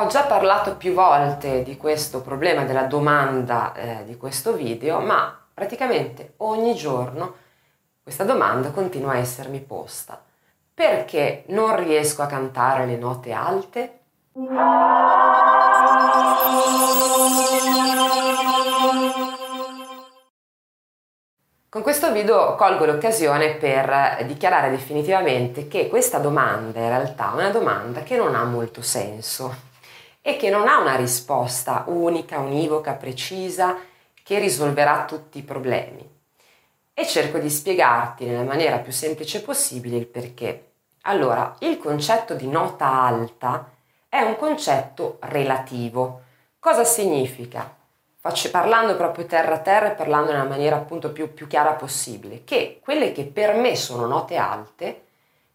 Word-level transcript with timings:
Ho 0.00 0.06
già 0.06 0.22
parlato 0.22 0.76
più 0.76 0.94
volte 0.94 1.62
di 1.62 1.76
questo 1.76 2.22
problema 2.22 2.64
della 2.64 2.84
domanda 2.84 3.74
eh, 3.74 4.04
di 4.06 4.16
questo 4.16 4.54
video, 4.54 4.98
ma 5.00 5.38
praticamente 5.52 6.32
ogni 6.38 6.74
giorno 6.74 7.34
questa 8.02 8.24
domanda 8.24 8.70
continua 8.70 9.12
a 9.12 9.18
essermi 9.18 9.60
posta. 9.60 10.18
Perché 10.72 11.44
non 11.48 11.76
riesco 11.76 12.22
a 12.22 12.26
cantare 12.26 12.86
le 12.86 12.96
note 12.96 13.32
alte? 13.32 13.98
Con 21.68 21.82
questo 21.82 22.10
video 22.10 22.54
colgo 22.54 22.86
l'occasione 22.86 23.56
per 23.56 24.24
dichiarare 24.24 24.70
definitivamente 24.70 25.68
che 25.68 25.90
questa 25.90 26.16
domanda 26.16 26.78
in 26.78 26.88
realtà 26.88 27.32
è 27.32 27.34
una 27.34 27.50
domanda 27.50 28.00
che 28.00 28.16
non 28.16 28.34
ha 28.34 28.44
molto 28.44 28.80
senso 28.80 29.68
e 30.22 30.36
che 30.36 30.50
non 30.50 30.68
ha 30.68 30.78
una 30.78 30.96
risposta 30.96 31.84
unica, 31.86 32.38
univoca, 32.38 32.92
precisa 32.92 33.78
che 34.22 34.38
risolverà 34.38 35.04
tutti 35.04 35.38
i 35.38 35.42
problemi. 35.42 36.08
E 36.92 37.06
cerco 37.06 37.38
di 37.38 37.48
spiegarti 37.48 38.26
nella 38.26 38.42
maniera 38.42 38.78
più 38.78 38.92
semplice 38.92 39.42
possibile 39.42 39.96
il 39.96 40.06
perché. 40.06 40.72
Allora, 41.02 41.56
il 41.60 41.78
concetto 41.78 42.34
di 42.34 42.46
nota 42.46 42.86
alta 42.86 43.70
è 44.08 44.20
un 44.20 44.36
concetto 44.36 45.16
relativo. 45.20 46.22
Cosa 46.58 46.84
significa? 46.84 47.74
Faccio, 48.18 48.50
parlando 48.50 48.96
proprio 48.96 49.24
terra 49.24 49.54
a 49.54 49.60
terra 49.60 49.92
e 49.92 49.94
parlando 49.94 50.30
nella 50.30 50.44
maniera 50.44 50.76
appunto 50.76 51.10
più, 51.10 51.32
più 51.32 51.46
chiara 51.46 51.72
possibile, 51.72 52.44
che 52.44 52.80
quelle 52.82 53.12
che 53.12 53.24
per 53.24 53.54
me 53.54 53.74
sono 53.76 54.04
note 54.04 54.36
alte 54.36 55.04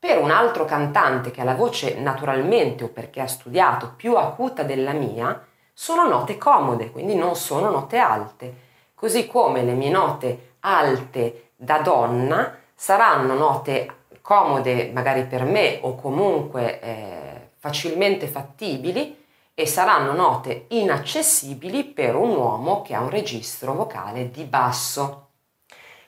per 0.00 0.16
un 0.16 0.30
altro 0.30 0.64
cantante 0.64 1.30
che 1.30 1.42
ha 1.42 1.44
la 1.44 1.54
voce 1.54 2.00
naturalmente 2.00 2.84
o 2.84 2.88
perché 2.88 3.20
ha 3.20 3.26
studiato 3.26 3.92
più 3.94 4.16
acuta 4.16 4.62
della 4.62 4.92
mia, 4.92 5.46
sono 5.74 6.08
note 6.08 6.38
comode, 6.38 6.90
quindi 6.90 7.14
non 7.14 7.36
sono 7.36 7.68
note 7.68 7.98
alte. 7.98 8.54
Così 8.94 9.26
come 9.26 9.62
le 9.62 9.74
mie 9.74 9.90
note 9.90 10.54
alte 10.60 11.50
da 11.54 11.80
donna 11.80 12.56
saranno 12.74 13.34
note 13.34 13.96
comode 14.22 14.90
magari 14.90 15.24
per 15.26 15.44
me 15.44 15.80
o 15.82 15.94
comunque 15.96 16.80
eh, 16.80 17.48
facilmente 17.58 18.26
fattibili 18.26 19.22
e 19.52 19.66
saranno 19.66 20.14
note 20.14 20.64
inaccessibili 20.68 21.84
per 21.84 22.16
un 22.16 22.34
uomo 22.34 22.80
che 22.80 22.94
ha 22.94 23.00
un 23.00 23.10
registro 23.10 23.74
vocale 23.74 24.30
di 24.30 24.44
basso. 24.44 25.28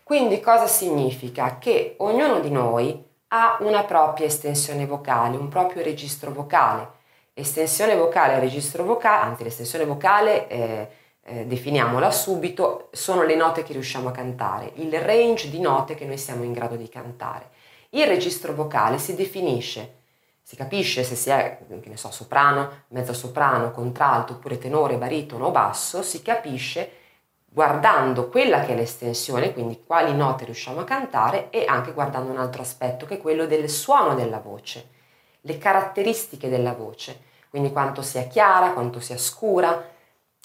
Quindi 0.02 0.40
cosa 0.40 0.66
significa? 0.66 1.58
Che 1.58 1.96
ognuno 1.98 2.40
di 2.40 2.50
noi 2.50 3.10
ha 3.34 3.56
una 3.60 3.84
propria 3.84 4.26
estensione 4.26 4.84
vocale, 4.86 5.38
un 5.38 5.48
proprio 5.48 5.82
registro 5.82 6.32
vocale. 6.32 7.00
Estensione 7.32 7.96
vocale 7.96 8.34
e 8.34 8.40
registro 8.40 8.84
vocale, 8.84 9.24
anzi 9.24 9.42
l'estensione 9.42 9.86
vocale, 9.86 10.48
eh, 10.48 10.88
eh, 11.24 11.46
definiamola 11.46 12.10
subito, 12.10 12.90
sono 12.92 13.22
le 13.22 13.34
note 13.34 13.62
che 13.62 13.72
riusciamo 13.72 14.08
a 14.08 14.12
cantare, 14.12 14.72
il 14.76 14.92
range 15.00 15.48
di 15.48 15.60
note 15.60 15.94
che 15.94 16.04
noi 16.04 16.18
siamo 16.18 16.44
in 16.44 16.52
grado 16.52 16.76
di 16.76 16.88
cantare. 16.90 17.48
Il 17.90 18.06
registro 18.06 18.52
vocale 18.54 18.98
si 18.98 19.14
definisce, 19.14 20.00
si 20.42 20.54
capisce 20.54 21.02
se 21.02 21.14
si 21.14 21.30
è, 21.30 21.58
che 21.80 21.88
ne 21.88 21.96
so, 21.96 22.10
soprano, 22.10 22.84
mezzo 22.88 23.14
soprano, 23.14 23.70
contralto, 23.70 24.34
oppure 24.34 24.58
tenore, 24.58 24.98
baritono 24.98 25.46
o 25.46 25.50
basso, 25.50 26.02
si 26.02 26.20
capisce 26.20 27.00
guardando 27.54 28.30
quella 28.30 28.60
che 28.60 28.72
è 28.72 28.74
l'estensione, 28.74 29.52
quindi 29.52 29.82
quali 29.86 30.14
note 30.14 30.46
riusciamo 30.46 30.80
a 30.80 30.84
cantare 30.84 31.50
e 31.50 31.66
anche 31.66 31.92
guardando 31.92 32.30
un 32.32 32.38
altro 32.38 32.62
aspetto 32.62 33.04
che 33.04 33.16
è 33.16 33.20
quello 33.20 33.44
del 33.44 33.68
suono 33.68 34.14
della 34.14 34.38
voce, 34.38 34.88
le 35.42 35.58
caratteristiche 35.58 36.48
della 36.48 36.72
voce, 36.72 37.20
quindi 37.50 37.70
quanto 37.70 38.00
sia 38.00 38.22
chiara, 38.22 38.72
quanto 38.72 39.00
sia 39.00 39.18
scura 39.18 39.90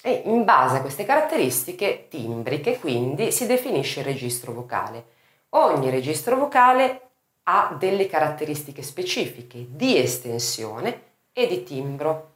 e 0.02 0.22
in 0.26 0.44
base 0.44 0.76
a 0.76 0.80
queste 0.82 1.06
caratteristiche 1.06 2.08
timbriche 2.10 2.78
quindi 2.78 3.32
si 3.32 3.46
definisce 3.46 4.00
il 4.00 4.06
registro 4.06 4.52
vocale. 4.52 5.16
Ogni 5.50 5.88
registro 5.88 6.36
vocale 6.36 7.00
ha 7.44 7.74
delle 7.78 8.06
caratteristiche 8.06 8.82
specifiche 8.82 9.64
di 9.66 9.96
estensione 9.96 11.02
e 11.32 11.46
di 11.46 11.62
timbro. 11.64 12.32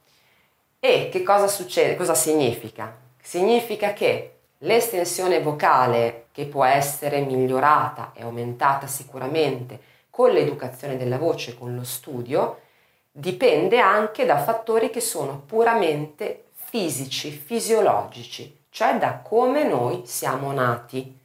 E 0.79 1.09
che 1.11 1.21
cosa 1.21 1.47
succede? 1.47 1.95
Cosa 1.95 2.15
significa? 2.15 2.97
Significa 3.21 3.93
che 3.93 4.33
L'estensione 4.63 5.41
vocale, 5.41 6.27
che 6.31 6.45
può 6.45 6.63
essere 6.63 7.19
migliorata 7.19 8.13
e 8.15 8.23
aumentata 8.23 8.87
sicuramente 8.87 9.77
con 10.09 10.31
l'educazione 10.31 10.95
della 10.95 11.17
voce, 11.17 11.57
con 11.57 11.75
lo 11.75 11.83
studio, 11.83 12.61
dipende 13.11 13.79
anche 13.79 14.25
da 14.25 14.37
fattori 14.37 14.89
che 14.89 15.01
sono 15.01 15.43
puramente 15.45 16.45
fisici, 16.53 17.29
fisiologici, 17.31 18.65
cioè 18.69 18.97
da 18.97 19.17
come 19.17 19.65
noi 19.65 20.03
siamo 20.05 20.53
nati. 20.53 21.19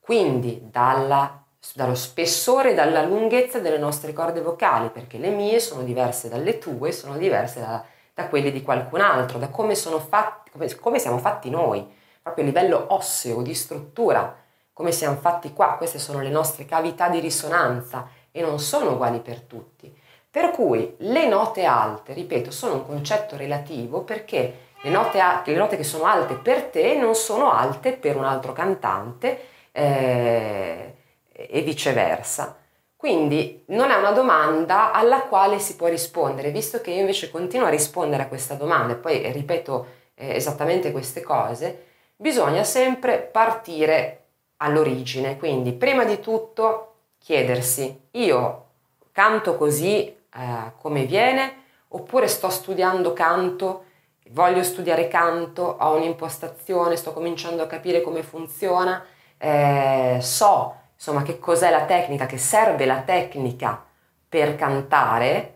Quindi 0.00 0.68
dalla, 0.70 1.44
dallo 1.74 1.94
spessore 1.94 2.70
e 2.70 2.74
dalla 2.74 3.02
lunghezza 3.04 3.58
delle 3.58 3.76
nostre 3.76 4.14
corde 4.14 4.40
vocali, 4.40 4.88
perché 4.88 5.18
le 5.18 5.28
mie 5.28 5.60
sono 5.60 5.82
diverse 5.82 6.30
dalle 6.30 6.56
tue, 6.56 6.90
sono 6.92 7.18
diverse 7.18 7.60
da, 7.60 7.84
da 8.14 8.28
quelle 8.28 8.50
di 8.50 8.62
qualcun 8.62 9.02
altro, 9.02 9.38
da 9.38 9.48
come, 9.48 9.74
fatti, 9.74 10.50
come, 10.52 10.74
come 10.76 10.98
siamo 10.98 11.18
fatti 11.18 11.50
noi 11.50 12.04
proprio 12.26 12.42
a 12.42 12.48
livello 12.48 12.86
osseo, 12.88 13.40
di 13.40 13.54
struttura, 13.54 14.36
come 14.72 14.90
siamo 14.90 15.16
fatti 15.16 15.52
qua, 15.52 15.76
queste 15.76 16.00
sono 16.00 16.20
le 16.20 16.28
nostre 16.28 16.64
cavità 16.64 17.08
di 17.08 17.20
risonanza 17.20 18.08
e 18.32 18.40
non 18.40 18.58
sono 18.58 18.94
uguali 18.94 19.20
per 19.20 19.42
tutti. 19.42 19.96
Per 20.28 20.50
cui 20.50 20.96
le 20.98 21.28
note 21.28 21.64
alte, 21.64 22.14
ripeto, 22.14 22.50
sono 22.50 22.74
un 22.74 22.86
concetto 22.86 23.36
relativo 23.36 24.00
perché 24.02 24.70
le 24.82 24.90
note, 24.90 25.20
le 25.44 25.54
note 25.54 25.76
che 25.76 25.84
sono 25.84 26.06
alte 26.06 26.34
per 26.34 26.64
te 26.64 26.96
non 26.96 27.14
sono 27.14 27.52
alte 27.52 27.92
per 27.92 28.16
un 28.16 28.24
altro 28.24 28.52
cantante 28.52 29.40
eh, 29.70 30.96
e 31.30 31.60
viceversa. 31.62 32.58
Quindi 32.96 33.62
non 33.68 33.92
è 33.92 33.94
una 33.94 34.10
domanda 34.10 34.90
alla 34.90 35.20
quale 35.22 35.60
si 35.60 35.76
può 35.76 35.86
rispondere, 35.86 36.50
visto 36.50 36.80
che 36.80 36.90
io 36.90 37.00
invece 37.00 37.30
continuo 37.30 37.68
a 37.68 37.70
rispondere 37.70 38.24
a 38.24 38.28
questa 38.28 38.54
domanda 38.54 38.94
e 38.94 38.96
poi 38.96 39.30
ripeto 39.30 39.86
eh, 40.14 40.34
esattamente 40.34 40.90
queste 40.90 41.22
cose, 41.22 41.84
bisogna 42.16 42.64
sempre 42.64 43.18
partire 43.18 44.24
all'origine, 44.56 45.36
quindi 45.36 45.72
prima 45.72 46.04
di 46.04 46.18
tutto 46.18 46.94
chiedersi 47.18 48.08
io 48.12 48.64
canto 49.12 49.56
così 49.56 50.06
eh, 50.06 50.72
come 50.80 51.04
viene 51.04 51.64
oppure 51.88 52.26
sto 52.28 52.48
studiando 52.48 53.12
canto, 53.12 53.84
voglio 54.30 54.62
studiare 54.62 55.08
canto, 55.08 55.76
ho 55.78 55.94
un'impostazione, 55.94 56.96
sto 56.96 57.12
cominciando 57.12 57.62
a 57.62 57.66
capire 57.66 58.00
come 58.00 58.22
funziona, 58.22 59.04
eh, 59.38 60.18
so 60.20 60.74
insomma 60.94 61.22
che 61.22 61.38
cos'è 61.38 61.70
la 61.70 61.84
tecnica, 61.84 62.26
che 62.26 62.38
serve 62.38 62.86
la 62.86 63.02
tecnica 63.02 63.84
per 64.28 64.56
cantare 64.56 65.54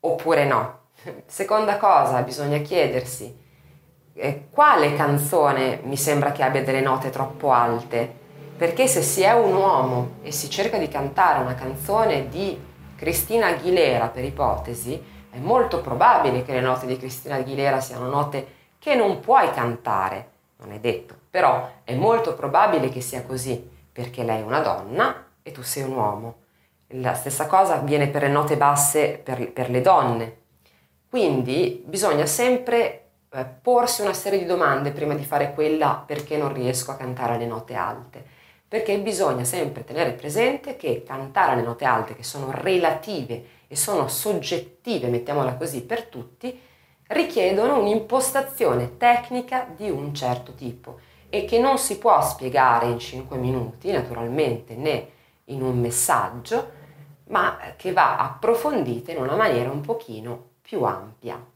oppure 0.00 0.44
no. 0.44 0.80
Seconda 1.26 1.76
cosa, 1.78 2.22
bisogna 2.22 2.58
chiedersi 2.58 3.40
eh, 4.14 4.48
quale 4.50 4.94
canzone 4.94 5.80
mi 5.84 5.96
sembra 5.96 6.32
che 6.32 6.42
abbia 6.42 6.62
delle 6.62 6.80
note 6.80 7.10
troppo 7.10 7.52
alte? 7.52 8.20
Perché 8.56 8.86
se 8.86 9.02
si 9.02 9.22
è 9.22 9.32
un 9.32 9.54
uomo 9.54 10.10
e 10.22 10.30
si 10.30 10.48
cerca 10.48 10.78
di 10.78 10.88
cantare 10.88 11.40
una 11.40 11.54
canzone 11.54 12.28
di 12.28 12.56
Cristina 12.96 13.48
Aguilera, 13.48 14.08
per 14.08 14.24
ipotesi, 14.24 15.02
è 15.30 15.38
molto 15.38 15.80
probabile 15.80 16.44
che 16.44 16.52
le 16.52 16.60
note 16.60 16.86
di 16.86 16.96
Cristina 16.96 17.36
Aguilera 17.36 17.80
siano 17.80 18.08
note 18.08 18.60
che 18.78 18.94
non 18.94 19.20
puoi 19.20 19.50
cantare, 19.50 20.28
non 20.58 20.72
è 20.72 20.78
detto, 20.78 21.14
però 21.30 21.68
è 21.82 21.94
molto 21.94 22.34
probabile 22.34 22.90
che 22.90 23.00
sia 23.00 23.22
così, 23.22 23.68
perché 23.90 24.22
lei 24.22 24.40
è 24.40 24.44
una 24.44 24.60
donna 24.60 25.24
e 25.42 25.50
tu 25.50 25.62
sei 25.62 25.84
un 25.84 25.96
uomo. 25.96 26.34
La 26.96 27.14
stessa 27.14 27.46
cosa 27.46 27.74
avviene 27.74 28.08
per 28.08 28.22
le 28.22 28.28
note 28.28 28.56
basse 28.56 29.20
per, 29.22 29.50
per 29.50 29.70
le 29.70 29.80
donne. 29.80 30.36
Quindi 31.08 31.82
bisogna 31.86 32.26
sempre 32.26 33.01
eh, 33.34 33.44
porsi 33.44 34.02
una 34.02 34.12
serie 34.12 34.38
di 34.38 34.44
domande 34.44 34.90
prima 34.90 35.14
di 35.14 35.24
fare 35.24 35.54
quella 35.54 36.02
perché 36.06 36.36
non 36.36 36.52
riesco 36.52 36.90
a 36.90 36.96
cantare 36.96 37.38
le 37.38 37.46
note 37.46 37.74
alte. 37.74 38.24
Perché 38.68 38.98
bisogna 38.98 39.44
sempre 39.44 39.84
tenere 39.84 40.12
presente 40.12 40.76
che 40.76 41.02
cantare 41.06 41.56
le 41.56 41.62
note 41.62 41.84
alte, 41.84 42.14
che 42.14 42.22
sono 42.22 42.50
relative 42.50 43.44
e 43.68 43.76
sono 43.76 44.08
soggettive, 44.08 45.08
mettiamola 45.08 45.54
così, 45.54 45.82
per 45.82 46.04
tutti, 46.04 46.58
richiedono 47.08 47.78
un'impostazione 47.80 48.96
tecnica 48.96 49.66
di 49.74 49.90
un 49.90 50.14
certo 50.14 50.54
tipo 50.54 50.98
e 51.28 51.44
che 51.44 51.58
non 51.58 51.78
si 51.78 51.98
può 51.98 52.20
spiegare 52.22 52.86
in 52.86 52.98
5 52.98 53.36
minuti, 53.36 53.90
naturalmente, 53.90 54.74
né 54.74 55.08
in 55.46 55.62
un 55.62 55.78
messaggio, 55.78 56.70
ma 57.28 57.58
che 57.76 57.92
va 57.92 58.18
approfondita 58.18 59.12
in 59.12 59.18
una 59.18 59.36
maniera 59.36 59.70
un 59.70 59.80
pochino 59.80 60.50
più 60.60 60.82
ampia. 60.84 61.51